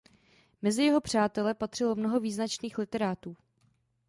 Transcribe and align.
Mezi 0.61 0.83
jeho 0.83 1.01
přátele 1.01 1.53
patřilo 1.53 1.95
mnoho 1.95 2.19
význačných 2.19 2.77
literátů. 2.77 3.37